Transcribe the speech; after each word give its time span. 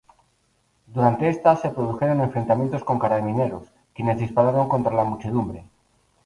Durante 0.87 1.29
esta, 1.29 1.55
se 1.55 1.69
produjeron 1.69 2.21
enfrentamientos 2.21 2.83
con 2.83 2.97
Carabineros, 2.97 3.71
quienes 3.93 4.17
dispararon 4.17 4.67
contra 4.67 4.95
la 4.95 5.03
muchedumbre. 5.03 5.63